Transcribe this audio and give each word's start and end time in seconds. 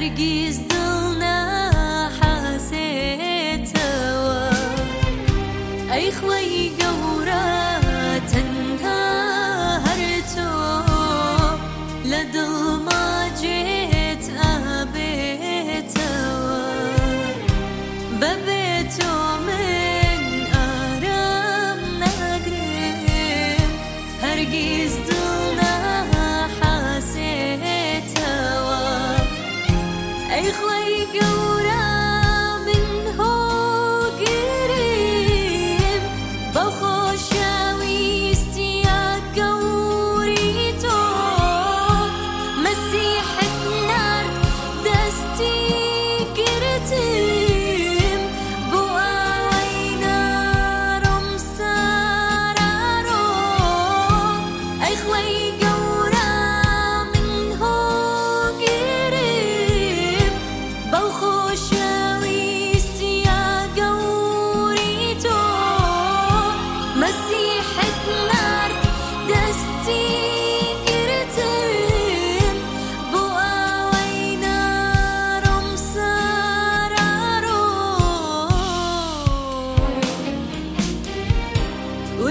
Наргиз 0.00 0.69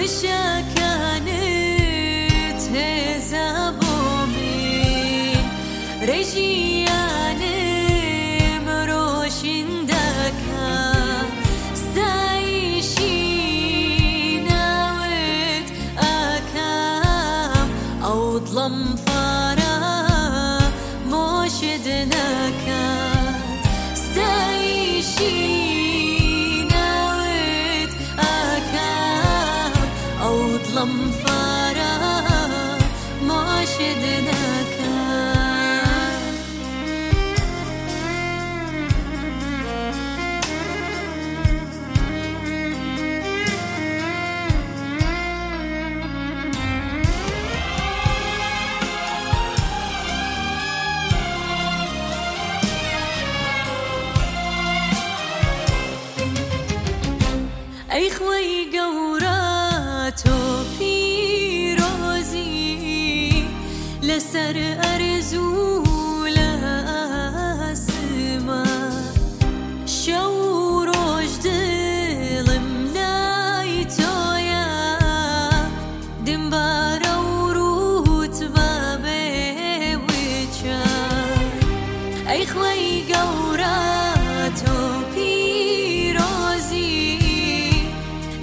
عيشة 0.09 0.61
كانت 0.75 2.61
هزة 2.75 3.69
بومين 3.71 5.43
رجيان 6.01 7.41
مروشين 8.65 9.85
دكا 9.85 10.91
سايشين 11.95 13.27
أو 18.03 18.39
ظلم 18.39 18.95
فرا 18.95 19.77
موشدناك 21.09 22.65
سايشين 24.15 25.48
ئەی 57.91 58.07
خۆی 58.15 58.57
گەورە 58.73 59.28
تۆ 59.28 59.28
پیرۆزی 60.78 62.44
لەسەر 64.08 64.56
ئەرزوو 64.82 65.54
لە 65.62 65.67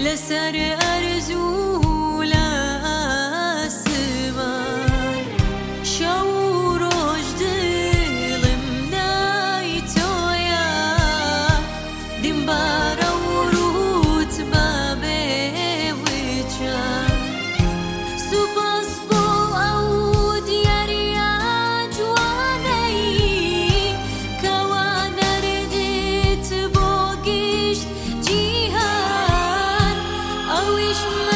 لسر 0.06 0.56
wish 30.75 31.03
my 31.04 31.36